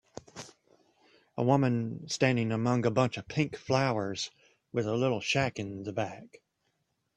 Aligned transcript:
A 1.37 1.43
woman 1.43 2.09
standing 2.09 2.51
among 2.51 2.87
a 2.87 2.89
bunch 2.89 3.17
of 3.17 3.27
pink 3.27 3.55
flowers, 3.55 4.31
with 4.71 4.87
a 4.87 4.95
little 4.97 5.21
shack 5.21 5.59
in 5.59 5.83
the 5.83 5.93
back. 5.93 6.41